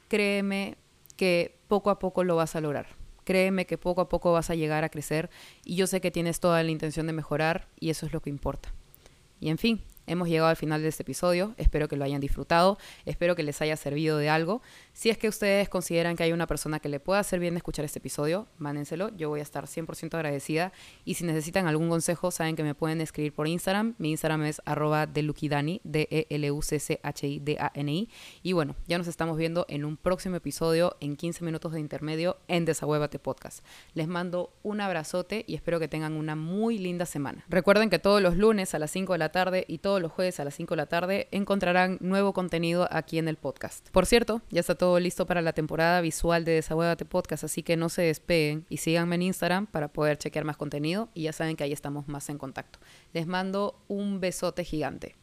créeme 0.08 0.76
que 1.16 1.60
poco 1.68 1.90
a 1.90 1.98
poco 1.98 2.24
lo 2.24 2.34
vas 2.34 2.56
a 2.56 2.60
lograr. 2.60 2.86
Créeme 3.24 3.66
que 3.66 3.76
poco 3.76 4.00
a 4.00 4.08
poco 4.08 4.32
vas 4.32 4.48
a 4.48 4.54
llegar 4.54 4.84
a 4.84 4.88
crecer 4.88 5.28
y 5.64 5.76
yo 5.76 5.86
sé 5.86 6.00
que 6.00 6.10
tienes 6.10 6.40
toda 6.40 6.62
la 6.62 6.70
intención 6.70 7.06
de 7.06 7.12
mejorar 7.12 7.68
y 7.78 7.90
eso 7.90 8.06
es 8.06 8.12
lo 8.12 8.22
que 8.22 8.30
importa. 8.30 8.72
Y 9.38 9.50
en 9.50 9.58
fin, 9.58 9.82
hemos 10.08 10.28
llegado 10.28 10.48
al 10.48 10.56
final 10.56 10.82
de 10.82 10.88
este 10.88 11.02
episodio. 11.02 11.54
Espero 11.56 11.88
que 11.88 11.96
lo 11.96 12.04
hayan 12.04 12.20
disfrutado. 12.20 12.78
Espero 13.04 13.36
que 13.36 13.42
les 13.42 13.60
haya 13.62 13.76
servido 13.76 14.18
de 14.18 14.28
algo. 14.28 14.62
Si 14.92 15.10
es 15.10 15.18
que 15.18 15.28
ustedes 15.28 15.68
consideran 15.68 16.16
que 16.16 16.24
hay 16.24 16.32
una 16.32 16.46
persona 16.46 16.80
que 16.80 16.88
le 16.88 17.00
pueda 17.00 17.20
hacer 17.20 17.38
bien 17.38 17.56
escuchar 17.56 17.84
este 17.84 18.00
episodio, 18.00 18.46
mándenselo. 18.58 19.14
Yo 19.16 19.28
voy 19.28 19.40
a 19.40 19.42
estar 19.42 19.66
100% 19.66 20.14
agradecida. 20.14 20.72
Y 21.04 21.14
si 21.14 21.24
necesitan 21.24 21.66
algún 21.66 21.88
consejo, 21.88 22.30
saben 22.30 22.56
que 22.56 22.62
me 22.62 22.74
pueden 22.74 23.00
escribir 23.00 23.32
por 23.32 23.46
Instagram. 23.46 23.94
Mi 23.98 24.10
Instagram 24.10 24.44
es 24.44 24.60
arroba 24.64 25.06
delukidani, 25.06 25.80
D-E-L-U-C-C-H-I-D-A-N-I. 25.84 28.08
Y 28.42 28.52
bueno, 28.52 28.74
ya 28.86 28.98
nos 28.98 29.06
estamos 29.06 29.36
viendo 29.36 29.66
en 29.68 29.84
un 29.84 29.96
próximo 29.96 30.36
episodio 30.36 30.96
en 31.00 31.16
15 31.16 31.44
minutos 31.44 31.72
de 31.72 31.80
intermedio 31.80 32.38
en 32.48 32.64
Desahuévate 32.64 33.18
Podcast. 33.18 33.64
Les 33.94 34.08
mando 34.08 34.52
un 34.62 34.80
abrazote 34.80 35.44
y 35.46 35.54
espero 35.54 35.78
que 35.78 35.88
tengan 35.88 36.14
una 36.14 36.34
muy 36.34 36.78
linda 36.78 37.06
semana. 37.06 37.44
Recuerden 37.48 37.90
que 37.90 37.98
todos 37.98 38.22
los 38.22 38.36
lunes 38.36 38.74
a 38.74 38.78
las 38.78 38.90
5 38.90 39.12
de 39.12 39.18
la 39.18 39.30
tarde 39.30 39.64
y 39.68 39.78
los 40.00 40.12
jueves 40.12 40.40
a 40.40 40.44
las 40.44 40.54
5 40.54 40.74
de 40.74 40.76
la 40.76 40.86
tarde 40.86 41.28
encontrarán 41.30 41.98
nuevo 42.00 42.32
contenido 42.32 42.88
aquí 42.90 43.18
en 43.18 43.28
el 43.28 43.36
podcast. 43.36 43.88
Por 43.90 44.06
cierto, 44.06 44.42
ya 44.50 44.60
está 44.60 44.74
todo 44.74 44.98
listo 45.00 45.26
para 45.26 45.42
la 45.42 45.52
temporada 45.52 46.00
visual 46.00 46.44
de 46.44 46.52
Desahuévate 46.52 47.04
Podcast, 47.04 47.44
así 47.44 47.62
que 47.62 47.76
no 47.76 47.88
se 47.88 48.02
despeguen 48.02 48.66
y 48.68 48.78
síganme 48.78 49.16
en 49.16 49.22
Instagram 49.22 49.66
para 49.66 49.88
poder 49.88 50.18
chequear 50.18 50.44
más 50.44 50.56
contenido 50.56 51.08
y 51.14 51.22
ya 51.22 51.32
saben 51.32 51.56
que 51.56 51.64
ahí 51.64 51.72
estamos 51.72 52.08
más 52.08 52.28
en 52.28 52.38
contacto. 52.38 52.78
Les 53.12 53.26
mando 53.26 53.78
un 53.88 54.20
besote 54.20 54.64
gigante. 54.64 55.14